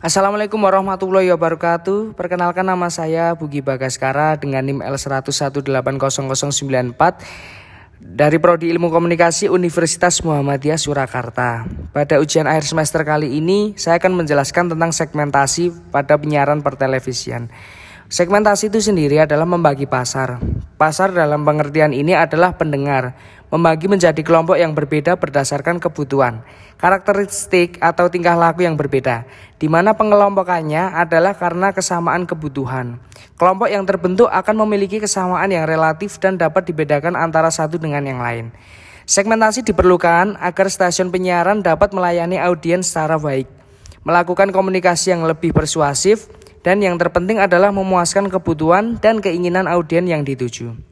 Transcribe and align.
Assalamualaikum 0.00 0.56
warahmatullahi 0.56 1.28
wabarakatuh. 1.36 2.16
Perkenalkan 2.16 2.64
nama 2.64 2.88
saya 2.88 3.36
Bugi 3.36 3.60
Bagaskara 3.60 4.40
dengan 4.40 4.64
NIM 4.64 4.80
L1180094 4.80 7.20
dari 8.00 8.40
Prodi 8.40 8.72
Ilmu 8.72 8.88
Komunikasi 8.88 9.52
Universitas 9.52 10.24
Muhammadiyah 10.24 10.80
Surakarta. 10.80 11.68
Pada 11.92 12.16
ujian 12.16 12.48
akhir 12.48 12.64
semester 12.64 13.04
kali 13.04 13.44
ini, 13.44 13.76
saya 13.76 14.00
akan 14.00 14.24
menjelaskan 14.24 14.72
tentang 14.72 14.96
segmentasi 14.96 15.68
pada 15.92 16.16
penyiaran 16.16 16.64
pertelevisian. 16.64 17.52
Segmentasi 18.08 18.72
itu 18.72 18.80
sendiri 18.80 19.20
adalah 19.20 19.44
membagi 19.44 19.84
pasar. 19.84 20.40
Pasar 20.80 21.12
dalam 21.12 21.44
pengertian 21.44 21.92
ini 21.92 22.16
adalah 22.16 22.56
pendengar, 22.56 23.20
membagi 23.50 23.90
menjadi 23.90 24.22
kelompok 24.22 24.54
yang 24.54 24.72
berbeda 24.72 25.18
berdasarkan 25.18 25.82
kebutuhan, 25.82 26.46
karakteristik 26.78 27.82
atau 27.82 28.06
tingkah 28.06 28.38
laku 28.38 28.62
yang 28.62 28.78
berbeda, 28.78 29.26
di 29.58 29.66
mana 29.66 29.92
pengelompokannya 29.92 30.94
adalah 30.94 31.34
karena 31.34 31.74
kesamaan 31.74 32.24
kebutuhan. 32.24 33.02
Kelompok 33.34 33.66
yang 33.66 33.82
terbentuk 33.84 34.30
akan 34.30 34.56
memiliki 34.64 35.02
kesamaan 35.02 35.50
yang 35.50 35.66
relatif 35.66 36.22
dan 36.22 36.38
dapat 36.38 36.70
dibedakan 36.70 37.18
antara 37.18 37.50
satu 37.50 37.76
dengan 37.76 38.06
yang 38.06 38.22
lain. 38.22 38.54
Segmentasi 39.10 39.66
diperlukan 39.66 40.38
agar 40.38 40.66
stasiun 40.70 41.10
penyiaran 41.10 41.66
dapat 41.66 41.90
melayani 41.90 42.38
audiens 42.38 42.86
secara 42.86 43.18
baik, 43.18 43.50
melakukan 44.06 44.54
komunikasi 44.54 45.10
yang 45.10 45.26
lebih 45.26 45.50
persuasif, 45.50 46.30
dan 46.62 46.78
yang 46.78 46.94
terpenting 47.00 47.42
adalah 47.42 47.74
memuaskan 47.74 48.30
kebutuhan 48.30 49.00
dan 49.00 49.18
keinginan 49.18 49.66
audien 49.66 50.06
yang 50.06 50.22
dituju. 50.22 50.89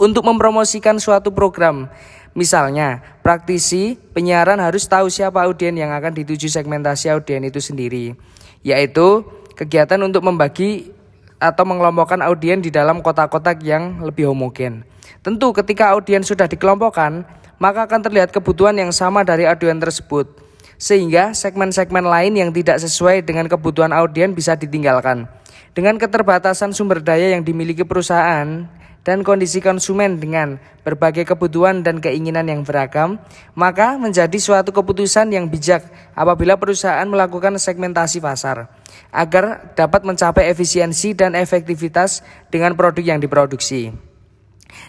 Untuk 0.00 0.24
mempromosikan 0.24 0.96
suatu 0.96 1.32
program, 1.36 1.88
misalnya 2.32 3.04
praktisi 3.20 4.00
penyiaran 4.16 4.56
harus 4.56 4.88
tahu 4.88 5.12
siapa 5.12 5.44
audien 5.44 5.76
yang 5.76 5.92
akan 5.92 6.16
dituju 6.16 6.48
segmentasi 6.48 7.12
audien 7.12 7.44
itu 7.44 7.60
sendiri, 7.60 8.16
yaitu 8.64 9.20
kegiatan 9.52 10.00
untuk 10.00 10.24
membagi 10.24 10.88
atau 11.36 11.68
mengelompokkan 11.68 12.24
audien 12.24 12.64
di 12.64 12.72
dalam 12.72 13.04
kotak-kotak 13.04 13.60
yang 13.60 14.00
lebih 14.00 14.32
homogen. 14.32 14.86
Tentu 15.20 15.52
ketika 15.52 15.92
audien 15.92 16.24
sudah 16.24 16.48
dikelompokkan, 16.48 17.28
maka 17.60 17.84
akan 17.84 18.00
terlihat 18.00 18.32
kebutuhan 18.32 18.74
yang 18.74 18.90
sama 18.90 19.22
dari 19.22 19.44
audien 19.44 19.76
tersebut 19.78 20.42
sehingga 20.82 21.30
segmen-segmen 21.30 22.02
lain 22.02 22.34
yang 22.34 22.50
tidak 22.50 22.82
sesuai 22.82 23.22
dengan 23.22 23.46
kebutuhan 23.46 23.94
audien 23.94 24.34
bisa 24.34 24.58
ditinggalkan. 24.58 25.30
Dengan 25.78 25.94
keterbatasan 25.94 26.74
sumber 26.74 26.98
daya 26.98 27.38
yang 27.38 27.46
dimiliki 27.46 27.86
perusahaan 27.86 28.66
dan 29.02 29.26
kondisi 29.26 29.58
konsumen 29.58 30.22
dengan 30.22 30.62
berbagai 30.86 31.26
kebutuhan 31.34 31.82
dan 31.82 31.98
keinginan 31.98 32.46
yang 32.46 32.62
beragam, 32.62 33.18
maka 33.54 33.98
menjadi 33.98 34.38
suatu 34.38 34.70
keputusan 34.70 35.30
yang 35.30 35.46
bijak 35.50 35.86
apabila 36.14 36.58
perusahaan 36.58 37.06
melakukan 37.06 37.58
segmentasi 37.58 38.22
pasar 38.22 38.70
agar 39.10 39.74
dapat 39.74 40.06
mencapai 40.06 40.50
efisiensi 40.50 41.14
dan 41.14 41.34
efektivitas 41.34 42.22
dengan 42.50 42.74
produk 42.78 43.02
yang 43.14 43.18
diproduksi. 43.18 44.11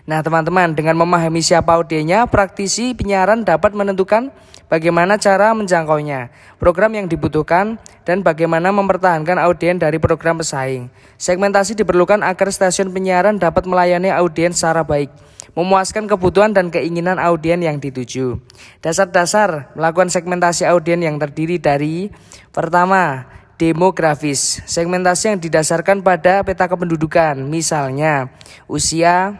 Nah, 0.03 0.19
teman-teman, 0.19 0.75
dengan 0.75 0.99
memahami 0.99 1.39
siapa 1.39 1.75
audiennya, 1.79 2.27
praktisi 2.27 2.91
penyiaran 2.91 3.47
dapat 3.47 3.71
menentukan 3.71 4.33
bagaimana 4.67 5.21
cara 5.21 5.53
menjangkaunya, 5.53 6.33
program 6.57 6.97
yang 6.97 7.07
dibutuhkan, 7.07 7.77
dan 8.03 8.25
bagaimana 8.25 8.73
mempertahankan 8.73 9.39
audien 9.39 9.77
dari 9.77 10.01
program 10.01 10.41
pesaing. 10.41 10.91
Segmentasi 11.15 11.77
diperlukan 11.77 12.25
agar 12.25 12.49
stasiun 12.51 12.91
penyiaran 12.91 13.39
dapat 13.39 13.63
melayani 13.69 14.11
audiens 14.11 14.59
secara 14.59 14.83
baik, 14.83 15.13
memuaskan 15.53 16.09
kebutuhan 16.09 16.51
dan 16.51 16.73
keinginan 16.73 17.21
audien 17.21 17.61
yang 17.61 17.77
dituju. 17.77 18.41
Dasar-dasar 18.81 19.71
melakukan 19.77 20.09
segmentasi 20.09 20.67
audien 20.67 20.99
yang 20.99 21.21
terdiri 21.21 21.61
dari 21.61 22.09
pertama, 22.49 23.29
demografis. 23.61 24.59
Segmentasi 24.65 25.31
yang 25.31 25.39
didasarkan 25.39 26.01
pada 26.03 26.41
peta 26.43 26.65
kependudukan, 26.67 27.39
misalnya 27.45 28.33
usia, 28.65 29.39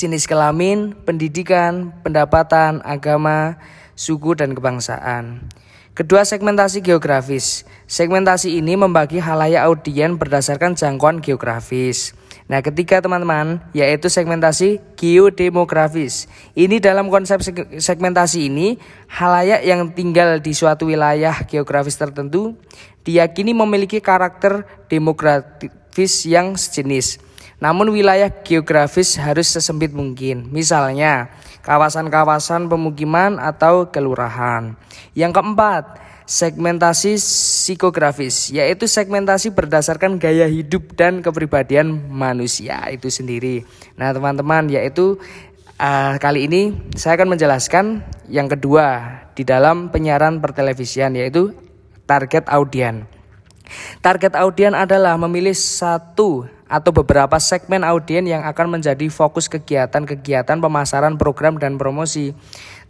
jenis 0.00 0.24
kelamin, 0.24 0.96
pendidikan, 1.04 1.92
pendapatan, 2.00 2.80
agama, 2.80 3.60
suku, 3.92 4.32
dan 4.32 4.56
kebangsaan. 4.56 5.44
Kedua, 5.92 6.24
segmentasi 6.24 6.80
geografis. 6.80 7.68
Segmentasi 7.84 8.56
ini 8.56 8.72
membagi 8.72 9.20
halayak 9.20 9.68
audien 9.68 10.16
berdasarkan 10.16 10.72
jangkauan 10.72 11.20
geografis. 11.20 12.16
Nah, 12.48 12.64
ketiga 12.64 13.04
teman-teman, 13.04 13.60
yaitu 13.76 14.08
segmentasi 14.08 14.80
geodemografis. 14.96 16.24
Ini 16.56 16.80
dalam 16.80 17.12
konsep 17.12 17.44
segmentasi 17.76 18.48
ini, 18.48 18.80
halayak 19.12 19.60
yang 19.62 19.92
tinggal 19.92 20.40
di 20.40 20.56
suatu 20.56 20.88
wilayah 20.88 21.36
geografis 21.44 22.00
tertentu 22.00 22.56
diyakini 23.04 23.52
memiliki 23.52 24.00
karakter 24.00 24.64
demografis 24.88 26.24
yang 26.24 26.56
sejenis. 26.56 27.29
Namun 27.60 27.92
wilayah 27.92 28.32
geografis 28.40 29.20
harus 29.20 29.52
sesempit 29.52 29.92
mungkin. 29.92 30.48
Misalnya, 30.48 31.28
kawasan-kawasan 31.60 32.72
pemukiman 32.72 33.36
atau 33.36 33.92
kelurahan. 33.92 34.74
Yang 35.12 35.32
keempat, 35.36 36.00
segmentasi 36.24 37.20
psikografis, 37.20 38.48
yaitu 38.48 38.88
segmentasi 38.88 39.52
berdasarkan 39.52 40.16
gaya 40.16 40.48
hidup 40.48 40.96
dan 40.96 41.20
kepribadian 41.20 42.08
manusia 42.08 42.80
itu 42.88 43.12
sendiri. 43.12 43.68
Nah, 44.00 44.16
teman-teman, 44.16 44.72
yaitu 44.72 45.20
uh, 45.80 46.14
kali 46.16 46.46
ini 46.46 46.76
saya 46.96 47.20
akan 47.20 47.36
menjelaskan 47.36 47.84
yang 48.28 48.46
kedua 48.46 49.20
di 49.36 49.42
dalam 49.42 49.88
penyiaran 49.88 50.38
pertelevisian 50.38 51.16
yaitu 51.16 51.56
target 52.04 52.46
audien. 52.52 53.08
Target 54.04 54.34
audien 54.34 54.74
adalah 54.74 55.14
memilih 55.16 55.54
satu 55.54 56.59
atau 56.70 56.94
beberapa 56.94 57.34
segmen 57.42 57.82
audien 57.82 58.22
yang 58.22 58.46
akan 58.46 58.78
menjadi 58.78 59.10
fokus 59.10 59.50
kegiatan-kegiatan 59.50 60.62
pemasaran 60.62 61.18
program 61.18 61.58
dan 61.58 61.74
promosi. 61.74 62.30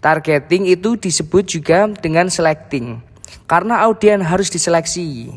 Targeting 0.05 0.69
itu 0.69 1.01
disebut 1.01 1.49
juga 1.49 1.89
dengan 1.89 2.29
selecting. 2.29 3.01
Karena 3.49 3.81
audien 3.89 4.21
harus 4.21 4.53
diseleksi. 4.53 5.33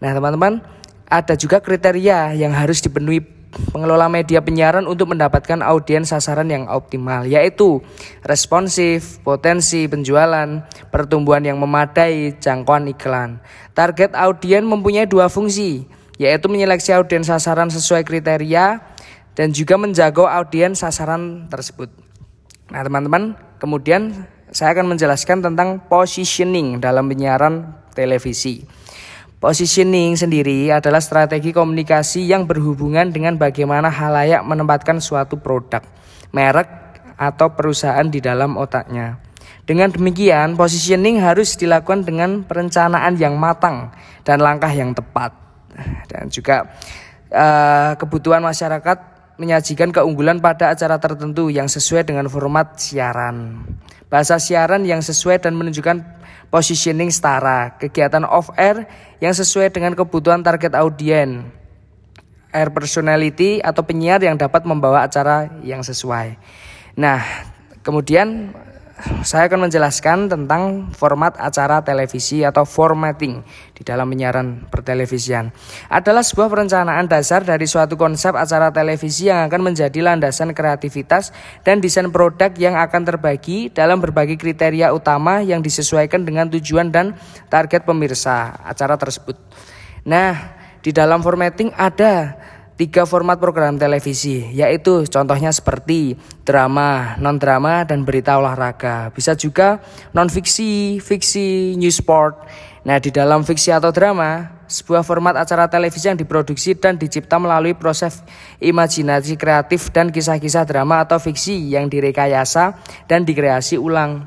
Nah, 0.00 0.16
teman-teman, 0.16 0.64
ada 1.12 1.36
juga 1.36 1.60
kriteria 1.60 2.32
yang 2.32 2.56
harus 2.56 2.80
dipenuhi 2.80 3.20
pengelola 3.52 4.08
media 4.08 4.40
penyiaran 4.40 4.88
untuk 4.88 5.12
mendapatkan 5.12 5.60
audiens 5.60 6.08
sasaran 6.08 6.48
yang 6.48 6.64
optimal 6.72 7.28
yaitu 7.28 7.84
responsif, 8.24 9.20
potensi 9.20 9.84
penjualan, 9.84 10.64
pertumbuhan 10.88 11.44
yang 11.44 11.60
memadai, 11.60 12.32
jangkauan 12.40 12.88
iklan. 12.88 13.44
Target 13.76 14.16
audien 14.16 14.64
mempunyai 14.64 15.04
dua 15.04 15.28
fungsi, 15.28 15.84
yaitu 16.20 16.48
menyeleksi 16.48 16.92
audiens 16.92 17.28
sasaran 17.28 17.72
sesuai 17.72 18.04
kriteria 18.04 18.80
dan 19.32 19.48
juga 19.52 19.80
menjaga 19.80 20.28
audiens 20.28 20.84
sasaran 20.84 21.48
tersebut. 21.48 21.88
Nah, 22.68 22.84
teman-teman, 22.84 23.36
kemudian 23.60 24.28
saya 24.52 24.76
akan 24.76 24.96
menjelaskan 24.96 25.40
tentang 25.40 25.80
positioning 25.88 26.80
dalam 26.80 27.08
penyiaran 27.08 27.72
televisi. 27.96 28.64
Positioning 29.42 30.14
sendiri 30.14 30.70
adalah 30.70 31.02
strategi 31.02 31.50
komunikasi 31.50 32.30
yang 32.30 32.46
berhubungan 32.46 33.10
dengan 33.10 33.34
bagaimana 33.40 33.90
halayak 33.90 34.44
menempatkan 34.46 35.02
suatu 35.02 35.40
produk, 35.40 35.82
merek, 36.30 36.68
atau 37.18 37.50
perusahaan 37.50 38.06
di 38.06 38.22
dalam 38.22 38.54
otaknya. 38.54 39.18
Dengan 39.66 39.90
demikian, 39.90 40.54
positioning 40.54 41.18
harus 41.18 41.58
dilakukan 41.58 42.06
dengan 42.06 42.46
perencanaan 42.46 43.18
yang 43.18 43.34
matang 43.34 43.90
dan 44.22 44.38
langkah 44.38 44.70
yang 44.70 44.94
tepat 44.94 45.41
dan 46.08 46.28
juga 46.28 46.68
uh, 47.32 47.92
kebutuhan 47.96 48.44
masyarakat 48.44 48.98
menyajikan 49.40 49.90
keunggulan 49.90 50.38
pada 50.38 50.70
acara 50.70 51.00
tertentu 51.00 51.48
yang 51.48 51.66
sesuai 51.66 52.06
dengan 52.06 52.28
format 52.28 52.78
siaran. 52.78 53.64
Bahasa 54.12 54.36
siaran 54.36 54.84
yang 54.84 55.00
sesuai 55.00 55.40
dan 55.40 55.56
menunjukkan 55.56 56.04
positioning 56.52 57.08
setara, 57.08 57.80
kegiatan 57.80 58.28
off 58.28 58.52
air 58.60 58.84
yang 59.24 59.32
sesuai 59.32 59.72
dengan 59.72 59.96
kebutuhan 59.96 60.44
target 60.44 60.76
audien, 60.76 61.48
air 62.52 62.68
personality 62.68 63.58
atau 63.64 63.80
penyiar 63.80 64.20
yang 64.20 64.36
dapat 64.36 64.68
membawa 64.68 65.08
acara 65.08 65.48
yang 65.64 65.80
sesuai. 65.80 66.36
Nah, 67.00 67.24
kemudian 67.80 68.52
saya 69.24 69.48
akan 69.48 69.66
menjelaskan 69.66 70.28
tentang 70.28 70.92
format 70.94 71.34
acara 71.40 71.80
televisi 71.80 72.44
atau 72.44 72.62
formatting 72.62 73.40
di 73.72 73.82
dalam 73.82 74.06
penyiaran 74.06 74.68
pertelevisian. 74.68 75.50
Adalah 75.88 76.20
sebuah 76.20 76.52
perencanaan 76.52 77.08
dasar 77.08 77.42
dari 77.42 77.64
suatu 77.64 77.96
konsep 77.96 78.36
acara 78.36 78.68
televisi 78.70 79.32
yang 79.32 79.48
akan 79.48 79.72
menjadi 79.72 79.98
landasan 80.04 80.52
kreativitas 80.52 81.32
dan 81.66 81.80
desain 81.80 82.12
produk 82.12 82.52
yang 82.60 82.76
akan 82.78 83.02
terbagi 83.02 83.72
dalam 83.72 83.98
berbagai 83.98 84.36
kriteria 84.36 84.92
utama 84.92 85.40
yang 85.40 85.64
disesuaikan 85.64 86.22
dengan 86.22 86.52
tujuan 86.52 86.92
dan 86.92 87.16
target 87.48 87.88
pemirsa 87.88 88.60
acara 88.62 89.00
tersebut. 89.00 89.34
Nah, 90.04 90.62
di 90.82 90.90
dalam 90.90 91.22
formatting 91.22 91.70
ada 91.78 92.34
tiga 92.82 93.06
format 93.06 93.38
program 93.38 93.78
televisi, 93.78 94.42
yaitu 94.50 95.06
contohnya 95.06 95.54
seperti 95.54 96.18
drama, 96.42 97.14
non-drama, 97.22 97.86
dan 97.86 98.02
berita 98.02 98.34
olahraga. 98.34 99.14
Bisa 99.14 99.38
juga 99.38 99.78
non-fiksi, 100.10 100.98
fiksi, 100.98 101.78
news 101.78 102.02
sport. 102.02 102.42
Nah, 102.82 102.98
di 102.98 103.14
dalam 103.14 103.46
fiksi 103.46 103.70
atau 103.70 103.94
drama, 103.94 104.58
sebuah 104.66 105.06
format 105.06 105.38
acara 105.38 105.70
televisi 105.70 106.10
yang 106.10 106.18
diproduksi 106.18 106.74
dan 106.74 106.98
dicipta 106.98 107.38
melalui 107.38 107.78
proses 107.78 108.26
imajinasi 108.58 109.38
kreatif 109.38 109.94
dan 109.94 110.10
kisah-kisah 110.10 110.66
drama 110.66 111.06
atau 111.06 111.22
fiksi 111.22 111.78
yang 111.78 111.86
direkayasa 111.86 112.82
dan 113.06 113.22
dikreasi 113.22 113.78
ulang. 113.78 114.26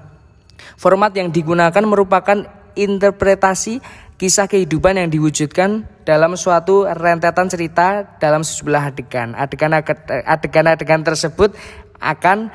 Format 0.79 1.11
yang 1.11 1.27
digunakan 1.27 1.83
merupakan 1.83 2.47
interpretasi 2.75 3.79
kisah 4.15 4.47
kehidupan 4.47 4.95
yang 4.95 5.11
diwujudkan 5.11 5.83
dalam 6.07 6.39
suatu 6.39 6.87
rentetan 6.87 7.51
cerita 7.51 8.15
dalam 8.19 8.43
sejumlah 8.43 8.95
adegan. 8.95 9.35
Adegan-adegan 9.35 11.03
tersebut 11.03 11.51
akan 11.99 12.51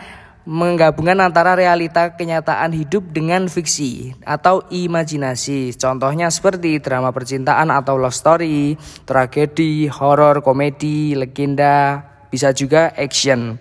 menggabungkan 0.49 1.21
antara 1.21 1.53
realita 1.53 2.17
kenyataan 2.17 2.73
hidup 2.73 3.05
dengan 3.13 3.45
fiksi 3.45 4.17
atau 4.25 4.65
imajinasi. 4.73 5.77
Contohnya 5.77 6.33
seperti 6.33 6.81
drama 6.81 7.13
percintaan 7.13 7.69
atau 7.69 8.01
love 8.01 8.17
story, 8.17 8.75
tragedi, 9.05 9.85
horor, 9.93 10.41
komedi, 10.41 11.13
legenda, 11.13 12.01
bisa 12.33 12.57
juga 12.57 12.89
action. 12.97 13.61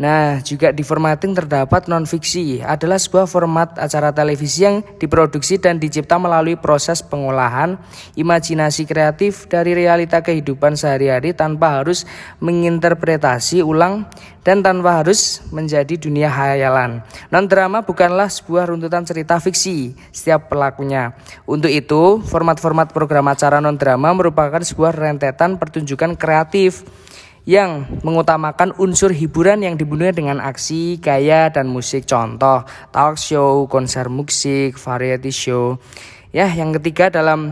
Nah, 0.00 0.40
juga 0.40 0.72
di 0.72 0.80
formatting 0.80 1.36
terdapat 1.36 1.84
non-fiksi 1.84 2.64
adalah 2.64 2.96
sebuah 2.96 3.28
format 3.28 3.76
acara 3.76 4.08
televisi 4.08 4.64
yang 4.64 4.80
diproduksi 4.96 5.60
dan 5.60 5.76
dicipta 5.76 6.16
melalui 6.16 6.56
proses 6.56 7.04
pengolahan 7.04 7.76
imajinasi 8.16 8.88
kreatif 8.88 9.44
dari 9.52 9.76
realita 9.76 10.24
kehidupan 10.24 10.80
sehari-hari 10.80 11.36
tanpa 11.36 11.82
harus 11.82 12.08
menginterpretasi 12.40 13.60
ulang 13.60 14.08
dan 14.42 14.64
tanpa 14.64 15.04
harus 15.04 15.44
menjadi 15.54 15.94
dunia 16.00 16.26
hayalan. 16.32 17.04
Non-drama 17.30 17.86
bukanlah 17.86 18.26
sebuah 18.26 18.74
runtutan 18.74 19.06
cerita 19.06 19.38
fiksi 19.38 19.94
setiap 20.10 20.50
pelakunya. 20.50 21.14
Untuk 21.46 21.70
itu, 21.70 22.18
format-format 22.26 22.90
program 22.90 23.30
acara 23.30 23.62
non-drama 23.62 24.10
merupakan 24.16 24.60
sebuah 24.64 24.96
rentetan 24.96 25.60
pertunjukan 25.60 26.18
kreatif 26.18 26.82
yang 27.42 27.98
mengutamakan 28.06 28.70
unsur 28.78 29.10
hiburan 29.10 29.66
yang 29.66 29.74
dibunuhnya 29.74 30.14
dengan 30.14 30.38
aksi, 30.38 31.02
gaya, 31.02 31.50
dan 31.50 31.66
musik. 31.66 32.06
Contoh, 32.06 32.62
talk 32.94 33.18
show, 33.18 33.66
konser 33.66 34.06
musik, 34.06 34.78
variety 34.78 35.34
show. 35.34 35.82
Ya, 36.30 36.46
yang 36.46 36.70
ketiga 36.78 37.10
dalam 37.10 37.50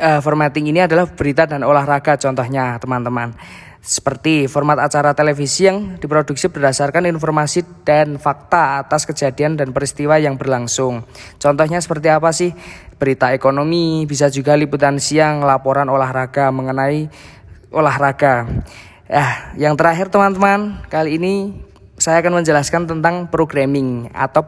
uh, 0.00 0.20
formatting 0.24 0.72
ini 0.72 0.88
adalah 0.88 1.04
berita 1.04 1.44
dan 1.44 1.60
olahraga 1.60 2.16
contohnya, 2.16 2.80
teman-teman. 2.80 3.36
Seperti 3.80 4.44
format 4.44 4.76
acara 4.76 5.16
televisi 5.16 5.64
yang 5.64 5.96
diproduksi 5.96 6.52
berdasarkan 6.52 7.08
informasi 7.08 7.64
dan 7.80 8.20
fakta 8.20 8.84
atas 8.84 9.08
kejadian 9.08 9.56
dan 9.56 9.72
peristiwa 9.72 10.20
yang 10.20 10.36
berlangsung. 10.36 11.00
Contohnya 11.40 11.80
seperti 11.80 12.12
apa 12.12 12.28
sih? 12.28 12.52
Berita 13.00 13.32
ekonomi, 13.32 14.04
bisa 14.04 14.28
juga 14.28 14.52
liputan 14.52 15.00
siang, 15.00 15.40
laporan 15.40 15.88
olahraga 15.88 16.52
mengenai 16.52 17.08
olahraga. 17.72 18.44
Ya, 19.10 19.50
yang 19.58 19.74
terakhir 19.74 20.06
teman-teman, 20.06 20.86
kali 20.86 21.18
ini 21.18 21.50
saya 21.98 22.22
akan 22.22 22.40
menjelaskan 22.40 22.86
tentang 22.86 23.26
programming 23.26 24.06
atau 24.14 24.46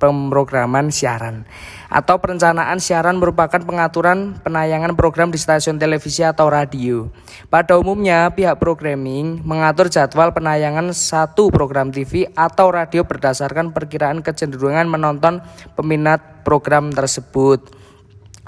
pemrograman 0.00 0.88
siaran. 0.88 1.44
Atau 1.92 2.16
perencanaan 2.16 2.80
siaran 2.80 3.20
merupakan 3.20 3.60
pengaturan 3.60 4.40
penayangan 4.40 4.96
program 4.96 5.28
di 5.28 5.36
stasiun 5.36 5.76
televisi 5.76 6.24
atau 6.24 6.48
radio. 6.48 7.12
Pada 7.52 7.76
umumnya, 7.76 8.32
pihak 8.32 8.56
programming 8.56 9.44
mengatur 9.44 9.92
jadwal 9.92 10.32
penayangan 10.32 10.88
satu 10.96 11.52
program 11.52 11.92
TV 11.92 12.32
atau 12.32 12.72
radio 12.72 13.04
berdasarkan 13.04 13.76
perkiraan 13.76 14.24
kecenderungan 14.24 14.88
menonton 14.88 15.44
peminat 15.76 16.48
program 16.48 16.96
tersebut. 16.96 17.60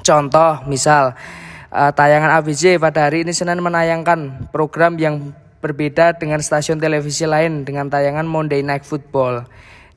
Contoh, 0.01 0.65
misal 0.65 1.13
eh, 1.69 1.93
tayangan 1.93 2.41
ABC 2.41 2.81
pada 2.81 3.13
hari 3.13 3.29
ini 3.29 3.37
Senin 3.37 3.61
menayangkan 3.61 4.49
program 4.49 4.97
yang 4.97 5.37
berbeda 5.61 6.17
dengan 6.17 6.41
stasiun 6.41 6.81
televisi 6.81 7.29
lain 7.29 7.63
dengan 7.69 7.87
tayangan 7.93 8.25
Monday 8.25 8.65
Night 8.65 8.89
Football. 8.89 9.45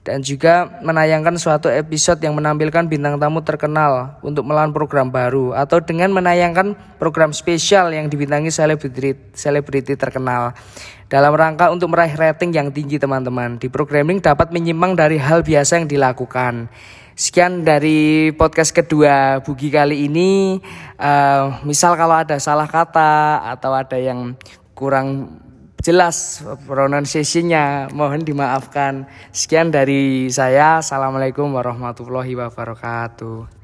Dan 0.04 0.20
juga 0.20 0.68
menayangkan 0.84 1.40
suatu 1.40 1.72
episode 1.72 2.20
yang 2.20 2.36
menampilkan 2.36 2.92
bintang 2.92 3.16
tamu 3.16 3.40
terkenal 3.40 4.20
untuk 4.20 4.44
melawan 4.44 4.76
program 4.76 5.08
baru 5.08 5.56
atau 5.56 5.80
dengan 5.80 6.12
menayangkan 6.12 6.76
program 7.00 7.32
spesial 7.32 7.88
yang 7.96 8.12
dibintangi 8.12 8.52
selebriti 8.52 9.16
selebriti 9.32 9.96
terkenal. 9.96 10.52
Dalam 11.08 11.32
rangka 11.32 11.72
untuk 11.72 11.88
meraih 11.88 12.20
rating 12.20 12.52
yang 12.52 12.68
tinggi 12.76 13.00
teman-teman 13.00 13.56
di 13.56 13.72
programming 13.72 14.20
dapat 14.20 14.52
menyimpang 14.52 14.92
dari 14.92 15.16
hal 15.16 15.40
biasa 15.40 15.80
yang 15.80 15.88
dilakukan. 15.88 16.68
Sekian 17.16 17.64
dari 17.64 18.34
podcast 18.36 18.76
kedua 18.76 19.40
Bugi 19.40 19.72
kali 19.72 20.12
ini. 20.12 20.60
Uh, 21.00 21.64
misal 21.64 21.96
kalau 21.96 22.20
ada 22.20 22.36
salah 22.44 22.68
kata 22.68 23.40
atau 23.56 23.72
ada 23.72 23.96
yang 23.96 24.36
kurang 24.76 25.38
jelas 25.84 26.42
pronunciation-nya. 26.66 27.92
Mohon 27.92 28.24
dimaafkan. 28.24 29.06
Sekian 29.36 29.70
dari 29.70 30.32
saya. 30.32 30.80
Assalamualaikum 30.80 31.52
warahmatullahi 31.52 32.34
wabarakatuh 32.40 33.63